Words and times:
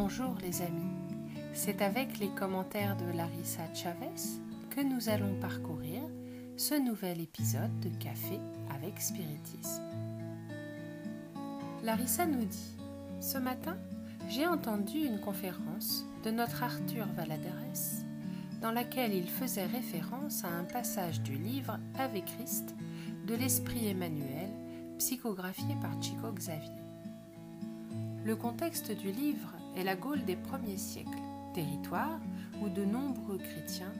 Bonjour 0.00 0.36
les 0.42 0.62
amis, 0.62 0.94
c'est 1.54 1.82
avec 1.82 2.20
les 2.20 2.28
commentaires 2.28 2.96
de 2.96 3.16
Larissa 3.16 3.64
Chavez 3.74 4.38
que 4.70 4.80
nous 4.80 5.08
allons 5.08 5.34
parcourir 5.40 6.02
ce 6.56 6.76
nouvel 6.76 7.20
épisode 7.20 7.80
de 7.80 7.88
Café 7.98 8.38
avec 8.72 9.00
Spiritisme. 9.00 9.82
Larissa 11.82 12.26
nous 12.26 12.44
dit 12.44 12.76
Ce 13.20 13.38
matin, 13.38 13.76
j'ai 14.28 14.46
entendu 14.46 14.98
une 14.98 15.18
conférence 15.18 16.06
de 16.22 16.30
notre 16.30 16.62
Arthur 16.62 17.08
Valadares 17.16 18.04
dans 18.62 18.70
laquelle 18.70 19.12
il 19.12 19.28
faisait 19.28 19.66
référence 19.66 20.44
à 20.44 20.48
un 20.48 20.64
passage 20.64 21.22
du 21.22 21.34
livre 21.34 21.76
Avec 21.98 22.24
Christ 22.24 22.72
de 23.26 23.34
l'Esprit 23.34 23.88
Emmanuel, 23.88 24.48
psychographié 24.98 25.74
par 25.82 26.00
Chico 26.00 26.30
Xavier. 26.30 26.70
Le 28.24 28.36
contexte 28.36 28.92
du 28.92 29.10
livre 29.10 29.57
est 29.76 29.84
la 29.84 29.96
Gaule 29.96 30.24
des 30.24 30.36
premiers 30.36 30.76
siècles, 30.76 31.18
territoire 31.54 32.20
où 32.62 32.68
de 32.68 32.84
nombreux 32.84 33.38
chrétiens 33.38 33.92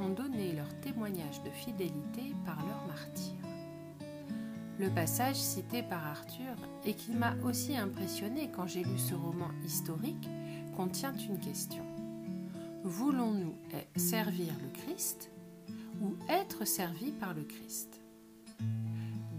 ont 0.00 0.10
donné 0.10 0.52
leur 0.52 0.68
témoignage 0.80 1.42
de 1.42 1.50
fidélité 1.50 2.34
par 2.44 2.56
leur 2.66 2.86
martyr. 2.86 3.34
Le 4.78 4.90
passage 4.90 5.36
cité 5.36 5.82
par 5.82 6.06
Arthur 6.06 6.54
et 6.84 6.94
qui 6.94 7.10
m'a 7.10 7.34
aussi 7.44 7.76
impressionné 7.76 8.48
quand 8.54 8.68
j'ai 8.68 8.84
lu 8.84 8.96
ce 8.96 9.14
roman 9.14 9.50
historique 9.64 10.28
contient 10.76 11.14
une 11.16 11.40
question. 11.40 11.84
Voulons-nous 12.84 13.54
servir 13.96 14.52
le 14.62 14.68
Christ 14.80 15.32
ou 16.00 16.14
être 16.28 16.64
servis 16.64 17.10
par 17.10 17.34
le 17.34 17.42
Christ? 17.42 18.00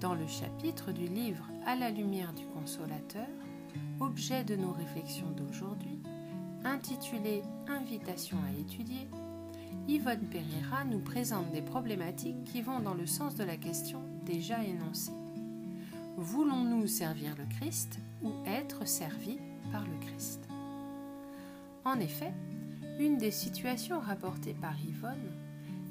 Dans 0.02 0.14
le 0.14 0.28
chapitre 0.28 0.92
du 0.92 1.08
livre 1.08 1.48
À 1.66 1.76
la 1.76 1.90
lumière 1.90 2.34
du 2.34 2.46
consolateur, 2.48 3.28
objet 4.00 4.44
de 4.44 4.56
nos 4.56 4.72
réflexions 4.72 5.32
d'aujourd'hui, 5.32 6.00
intitulé 6.64 7.42
Invitation 7.68 8.38
à 8.48 8.60
étudier, 8.60 9.08
Yvonne 9.88 10.28
Pereira 10.30 10.86
nous 10.86 11.00
présente 11.00 11.52
des 11.52 11.62
problématiques 11.62 12.44
qui 12.44 12.62
vont 12.62 12.80
dans 12.80 12.94
le 12.94 13.06
sens 13.06 13.36
de 13.36 13.44
la 13.44 13.58
question 13.58 14.02
déjà 14.26 14.64
énoncée. 14.64 15.12
Voulons-nous 16.18 16.86
servir 16.88 17.36
le 17.38 17.46
Christ 17.46 18.00
ou 18.22 18.32
être 18.46 18.88
servis 18.88 19.40
par 19.72 19.86
le 19.86 19.98
Christ? 20.06 20.48
En 21.86 22.00
effet, 22.00 22.34
une 23.00 23.18
des 23.18 23.32
situations 23.32 24.00
rapportées 24.00 24.54
par 24.54 24.76
Yvonne 24.80 25.32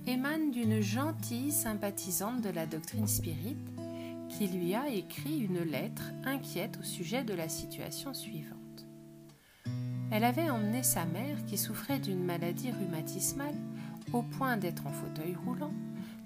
émane 0.07 0.51
d'une 0.51 0.81
gentille 0.81 1.51
sympathisante 1.51 2.41
de 2.41 2.51
la 2.51 2.67
doctrine 2.67 3.07
spirite 3.07 3.59
qui 4.29 4.47
lui 4.47 4.75
a 4.75 4.89
écrit 4.89 5.39
une 5.39 5.61
lettre 5.61 6.11
inquiète 6.25 6.79
au 6.81 6.85
sujet 6.85 7.25
de 7.25 7.35
la 7.35 7.49
situation 7.49 8.15
suivante. 8.15 8.87
Elle 10.11 10.25
avait 10.25 10.51
emmené 10.51 10.83
sa 10.83 11.05
mère, 11.05 11.45
qui 11.47 11.59
souffrait 11.59 11.99
d'une 11.99 12.25
maladie 12.25 12.71
rhumatismale, 12.71 13.57
au 14.13 14.23
point 14.23 14.57
d'être 14.57 14.87
en 14.87 14.93
fauteuil 14.93 15.37
roulant, 15.45 15.73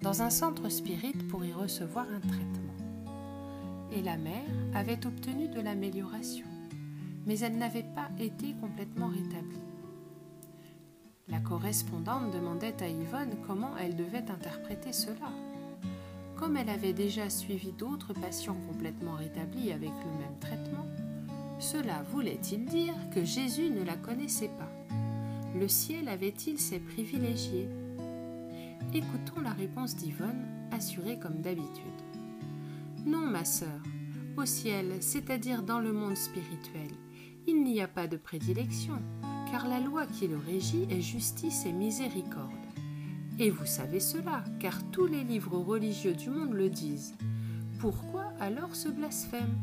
dans 0.03 0.23
un 0.23 0.31
centre 0.31 0.69
spirit 0.69 1.15
pour 1.29 1.45
y 1.45 1.53
recevoir 1.53 2.07
un 2.09 2.21
traitement. 2.21 2.75
Et 3.93 4.03
la 4.03 4.17
mère 4.17 4.51
avait 4.75 5.05
obtenu 5.07 5.49
de 5.49 5.61
l'amélioration, 5.61 6.47
mais 7.27 7.39
elle 7.41 7.59
n'avait 7.59 7.83
pas 7.95 8.09
été 8.19 8.55
complètement 8.61 9.09
rétablie. 9.09 9.59
La 11.29 11.41
correspondante 11.41 12.33
demandait 12.33 12.83
à 12.83 12.89
Yvonne 12.89 13.37
comment 13.47 13.77
elle 13.79 13.97
devait 13.97 14.31
interpréter 14.31 14.93
cela 14.93 15.31
comme 16.43 16.57
elle 16.57 16.71
avait 16.71 16.93
déjà 16.93 17.31
suivi 17.31 17.71
d'autres 17.71 18.15
patients 18.15 18.57
complètement 18.67 19.15
rétablis 19.15 19.71
avec 19.71 19.91
le 19.91 20.19
même 20.19 20.37
traitement, 20.41 20.89
cela 21.61 22.03
voulait-il 22.11 22.65
dire 22.65 22.97
que 23.15 23.25
Jésus 23.25 23.71
ne 23.71 23.85
la 23.85 23.95
connaissait 23.95 24.51
pas? 24.59 24.73
Le 25.57 25.69
ciel 25.69 26.09
avait-il 26.09 26.59
ses 26.59 26.81
privilégiés? 26.81 27.69
Écoutons 28.93 29.41
la 29.41 29.53
réponse 29.53 29.95
d'Yvonne, 29.95 30.45
assurée 30.73 31.21
comme 31.21 31.43
d'habitude. 31.43 32.03
Non, 33.07 33.25
ma 33.25 33.45
sœur, 33.45 33.81
au 34.37 34.45
ciel, 34.45 34.97
c'est-à-dire 34.99 35.63
dans 35.63 35.79
le 35.79 35.93
monde 35.93 36.17
spirituel, 36.17 36.91
il 37.47 37.63
n'y 37.63 37.81
a 37.81 37.87
pas 37.87 38.09
de 38.09 38.17
prédilection, 38.17 39.01
car 39.49 39.69
la 39.69 39.79
loi 39.79 40.07
qui 40.07 40.27
le 40.27 40.39
régit 40.39 40.89
est 40.91 41.03
justice 41.03 41.67
et 41.67 41.73
miséricorde. 41.73 42.62
Et 43.39 43.51
vous 43.51 43.67
savez 43.67 44.01
cela, 44.01 44.45
car 44.61 44.83
tous 44.91 45.07
les 45.07 45.25
livres 45.25 45.59
religieux 45.59 46.15
du 46.15 46.31
monde 46.31 46.53
le 46.53 46.69
disent. 46.69 47.15
Pourquoi 47.79 48.33
alors 48.41 48.75
ce 48.75 48.89
blasphème? 48.89 49.59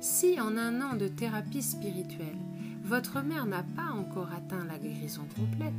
Si 0.00 0.40
en 0.40 0.56
un 0.56 0.80
an 0.80 0.96
de 0.96 1.08
thérapie 1.08 1.62
spirituelle, 1.62 2.38
votre 2.84 3.22
mère 3.22 3.46
n'a 3.46 3.62
pas 3.62 3.92
encore 3.92 4.32
atteint 4.32 4.64
la 4.64 4.78
guérison 4.78 5.26
complète, 5.36 5.74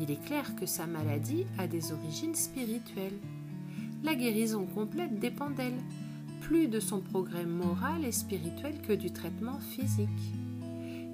il 0.00 0.10
est 0.10 0.24
clair 0.24 0.56
que 0.56 0.66
sa 0.66 0.86
maladie 0.86 1.46
a 1.58 1.66
des 1.66 1.92
origines 1.92 2.34
spirituelles. 2.34 3.18
La 4.02 4.14
guérison 4.14 4.66
complète 4.66 5.18
dépend 5.18 5.50
d'elle, 5.50 5.78
plus 6.40 6.68
de 6.68 6.80
son 6.80 7.00
progrès 7.00 7.46
moral 7.46 8.04
et 8.04 8.12
spirituel 8.12 8.80
que 8.82 8.92
du 8.92 9.12
traitement 9.12 9.58
physique. 9.60 10.34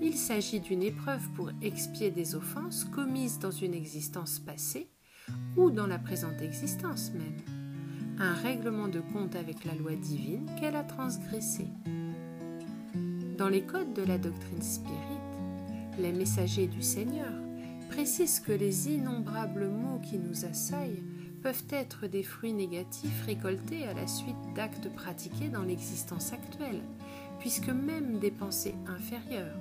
Il 0.03 0.17
s'agit 0.17 0.61
d'une 0.61 0.83
épreuve 0.83 1.29
pour 1.37 1.51
expier 1.61 2.11
des 2.11 2.35
offenses 2.35 2.85
commises 2.85 3.39
dans 3.39 3.51
une 3.51 3.75
existence 3.75 4.39
passée 4.39 4.89
ou 5.59 5.71
dans 5.71 5.87
la 5.87 5.99
présente 5.99 6.41
existence 6.41 7.13
même. 7.13 8.17
Un 8.19 8.33
règlement 8.33 8.89
de 8.89 9.01
compte 9.01 9.37
avec 9.37 9.65
la 9.67 9.75
loi 9.75 9.95
divine 9.97 10.51
qu'elle 10.59 10.77
a 10.77 10.85
transgressé. 10.85 11.67
Dans 13.37 13.51
les 13.51 13.63
codes 13.63 13.93
de 13.93 14.03
la 14.03 14.17
doctrine 14.17 14.63
spirit, 14.63 14.97
les 15.99 16.13
messagers 16.13 16.67
du 16.67 16.81
Seigneur 16.81 17.33
précisent 17.91 18.41
que 18.41 18.53
les 18.53 18.89
innombrables 18.89 19.69
maux 19.69 19.99
qui 19.99 20.19
nous 20.19 20.47
assaillent 20.47 21.03
peuvent 21.43 21.65
être 21.69 22.07
des 22.07 22.23
fruits 22.23 22.55
négatifs 22.55 23.23
récoltés 23.27 23.85
à 23.85 23.93
la 23.93 24.07
suite 24.07 24.37
d'actes 24.55 24.89
pratiqués 24.95 25.49
dans 25.49 25.63
l'existence 25.63 26.33
actuelle, 26.33 26.81
puisque 27.39 27.69
même 27.69 28.19
des 28.19 28.31
pensées 28.31 28.75
inférieures, 28.87 29.57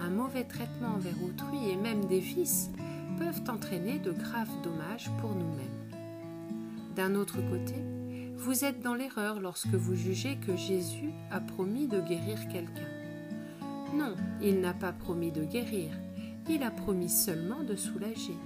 un 0.00 0.10
mauvais 0.10 0.44
traitement 0.44 0.94
envers 0.96 1.22
autrui 1.22 1.70
et 1.70 1.76
même 1.76 2.06
des 2.06 2.20
vices 2.20 2.70
peuvent 3.18 3.42
entraîner 3.48 3.98
de 3.98 4.12
graves 4.12 4.62
dommages 4.62 5.10
pour 5.20 5.34
nous-mêmes. 5.34 5.66
D'un 6.96 7.14
autre 7.14 7.38
côté, 7.50 7.74
vous 8.36 8.64
êtes 8.64 8.80
dans 8.80 8.94
l'erreur 8.94 9.40
lorsque 9.40 9.74
vous 9.74 9.94
jugez 9.94 10.36
que 10.36 10.56
Jésus 10.56 11.10
a 11.30 11.40
promis 11.40 11.86
de 11.86 12.00
guérir 12.00 12.48
quelqu'un. 12.48 12.88
Non, 13.94 14.14
il 14.42 14.60
n'a 14.60 14.72
pas 14.72 14.92
promis 14.92 15.30
de 15.30 15.44
guérir, 15.44 15.90
il 16.48 16.62
a 16.62 16.70
promis 16.70 17.10
seulement 17.10 17.62
de 17.62 17.76
soulager. 17.76 18.36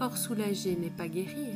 Or, 0.00 0.16
soulager 0.16 0.76
n'est 0.76 0.90
pas 0.90 1.08
guérir. 1.08 1.54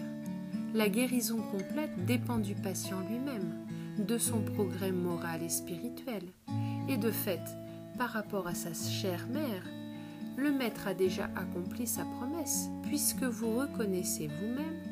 La 0.74 0.88
guérison 0.88 1.38
complète 1.52 2.04
dépend 2.06 2.38
du 2.38 2.54
patient 2.54 3.00
lui-même, 3.08 3.54
de 3.98 4.18
son 4.18 4.40
progrès 4.40 4.92
moral 4.92 5.42
et 5.42 5.48
spirituel, 5.48 6.22
et 6.88 6.96
de 6.96 7.10
fait, 7.10 7.42
par 7.96 8.10
rapport 8.10 8.46
à 8.46 8.54
sa 8.54 8.72
chère 8.72 9.26
mère, 9.28 9.64
le 10.36 10.50
Maître 10.50 10.88
a 10.88 10.94
déjà 10.94 11.24
accompli 11.36 11.86
sa 11.86 12.04
promesse, 12.04 12.68
puisque 12.82 13.22
vous 13.22 13.56
reconnaissez 13.56 14.26
vous-même 14.26 14.82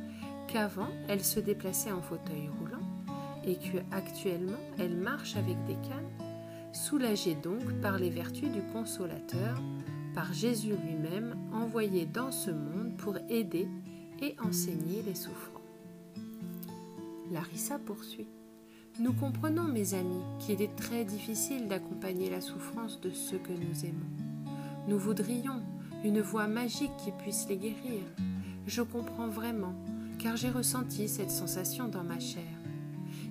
qu'avant 0.46 0.88
elle 1.08 1.24
se 1.24 1.40
déplaçait 1.40 1.92
en 1.92 2.02
fauteuil 2.02 2.48
roulant 2.58 2.86
et 3.44 3.56
que 3.56 3.78
actuellement 3.90 4.58
elle 4.78 4.96
marche 4.96 5.36
avec 5.36 5.56
des 5.64 5.76
cannes, 5.88 6.10
soulagée 6.72 7.34
donc 7.34 7.80
par 7.80 7.98
les 7.98 8.10
vertus 8.10 8.50
du 8.50 8.62
consolateur, 8.72 9.60
par 10.14 10.32
Jésus 10.32 10.74
lui-même 10.84 11.36
envoyé 11.52 12.06
dans 12.06 12.30
ce 12.30 12.50
monde 12.50 12.96
pour 12.96 13.16
aider 13.28 13.68
et 14.20 14.36
enseigner 14.44 15.02
les 15.02 15.14
souffrants. 15.14 15.60
Larissa 17.32 17.78
poursuit. 17.78 18.28
Nous 19.00 19.14
comprenons, 19.14 19.64
mes 19.64 19.94
amis, 19.94 20.22
qu'il 20.38 20.60
est 20.60 20.76
très 20.76 21.04
difficile 21.04 21.66
d'accompagner 21.66 22.28
la 22.28 22.42
souffrance 22.42 23.00
de 23.00 23.10
ceux 23.10 23.38
que 23.38 23.52
nous 23.52 23.86
aimons. 23.86 24.52
Nous 24.86 24.98
voudrions 24.98 25.62
une 26.04 26.20
voie 26.20 26.46
magique 26.46 26.94
qui 27.02 27.10
puisse 27.12 27.46
les 27.48 27.56
guérir. 27.56 28.02
Je 28.66 28.82
comprends 28.82 29.28
vraiment, 29.28 29.74
car 30.18 30.36
j'ai 30.36 30.50
ressenti 30.50 31.08
cette 31.08 31.30
sensation 31.30 31.88
dans 31.88 32.04
ma 32.04 32.20
chair. 32.20 32.42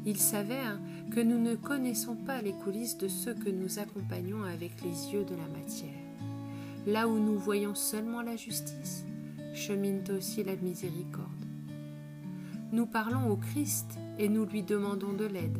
Il 0.04 0.18
s'avère 0.18 0.80
que 1.12 1.19
nous 1.19 1.40
ne 1.40 1.54
connaissons 1.54 2.16
pas 2.16 2.42
les 2.42 2.54
coulisses 2.54 2.98
de 2.98 3.08
ceux 3.08 3.36
que 3.36 3.50
nous 3.50 3.78
accompagnons 3.78 4.44
avec 4.44 4.81
les 4.81 5.13
yeux 5.13 5.25
de 5.25 5.36
la 5.36 5.60
matière. 5.60 5.90
Là 6.88 7.08
où 7.08 7.19
nous 7.19 7.38
voyons 7.38 7.75
seulement 7.75 8.24
la 8.24 8.36
justice, 8.36 9.06
chemine 9.54 10.02
aussi 10.10 10.44
la 10.44 10.56
miséricorde. 10.56 11.50
Nous 12.71 12.85
parlons 12.85 13.29
au 13.29 13.35
Christ 13.35 14.00
et 14.18 14.29
nous 14.29 14.45
lui 14.45 14.63
demandons 14.63 15.12
de 15.12 15.25
l'aide, 15.25 15.59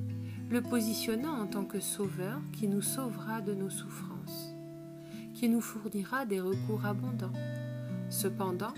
le 0.50 0.62
positionnant 0.62 1.42
en 1.42 1.46
tant 1.46 1.66
que 1.66 1.82
sauveur 1.82 2.40
qui 2.54 2.70
nous 2.70 2.82
sauvera 2.82 3.42
de 3.42 3.54
nos 3.54 3.70
souffrances, 3.70 4.56
qui 5.34 5.50
nous 5.50 5.60
fournira 5.60 6.26
des 6.26 6.40
recours 6.40 6.86
abondants. 6.86 7.34
Cependant, 8.10 8.74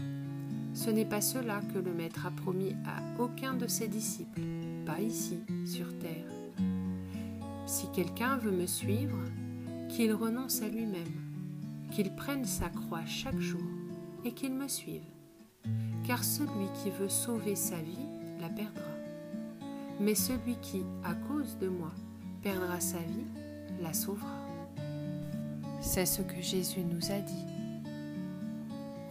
ce 0.73 0.89
n'est 0.89 1.05
pas 1.05 1.21
cela 1.21 1.61
que 1.61 1.77
le 1.77 1.93
Maître 1.93 2.25
a 2.25 2.31
promis 2.31 2.75
à 2.87 3.21
aucun 3.21 3.53
de 3.53 3.67
ses 3.67 3.87
disciples, 3.87 4.41
pas 4.83 4.99
ici, 4.99 5.37
sur 5.63 5.95
terre. 5.99 6.25
Si 7.67 7.85
quelqu'un 7.93 8.37
veut 8.37 8.51
me 8.51 8.65
suivre, 8.65 9.19
qu'il 9.89 10.11
renonce 10.11 10.63
à 10.63 10.69
lui-même, 10.69 11.21
qu'il 11.91 12.15
prenne 12.15 12.45
sa 12.45 12.69
croix 12.69 13.05
chaque 13.05 13.39
jour 13.39 13.61
et 14.25 14.31
qu'il 14.31 14.55
me 14.55 14.67
suive. 14.67 15.05
Car 16.07 16.23
celui 16.23 16.65
qui 16.81 16.89
veut 16.89 17.09
sauver 17.09 17.55
sa 17.55 17.77
vie 17.77 18.22
perdra. 18.49 18.83
Mais 19.99 20.15
celui 20.15 20.55
qui, 20.57 20.83
à 21.03 21.13
cause 21.13 21.57
de 21.59 21.67
moi, 21.67 21.91
perdra 22.41 22.79
sa 22.79 22.99
vie, 22.99 23.25
la 23.81 23.93
sauvera. 23.93 24.43
C'est 25.81 26.05
ce 26.05 26.21
que 26.21 26.41
Jésus 26.41 26.81
nous 26.81 27.11
a 27.11 27.19
dit. 27.19 27.45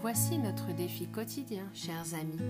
Voici 0.00 0.38
notre 0.38 0.74
défi 0.74 1.06
quotidien, 1.06 1.64
chers 1.74 2.14
amis. 2.14 2.42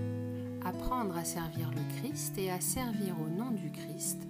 Apprendre 0.65 1.15
à 1.17 1.23
servir 1.23 1.69
le 1.71 1.99
Christ 1.99 2.37
et 2.37 2.49
à 2.49 2.59
servir 2.59 3.15
au 3.21 3.29
nom 3.29 3.51
du 3.51 3.71
Christ, 3.71 4.27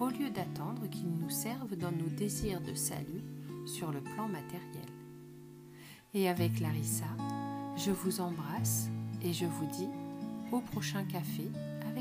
au 0.00 0.08
lieu 0.08 0.30
d'attendre 0.30 0.88
qu'il 0.90 1.08
nous 1.08 1.30
serve 1.30 1.76
dans 1.76 1.92
nos 1.92 2.08
désirs 2.08 2.60
de 2.60 2.74
salut 2.74 3.22
sur 3.66 3.92
le 3.92 4.00
plan 4.00 4.28
matériel. 4.28 4.88
Et 6.14 6.28
avec 6.28 6.58
Larissa, 6.60 7.04
je 7.76 7.90
vous 7.90 8.20
embrasse 8.20 8.88
et 9.22 9.32
je 9.32 9.46
vous 9.46 9.66
dis 9.66 9.88
au 10.52 10.60
prochain 10.60 11.04
café 11.04 11.50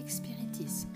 Spiritisme. 0.05 0.89